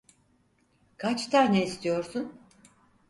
Kaç 0.97 1.29
tane 1.29 1.63
istiyorsun? 1.65 2.33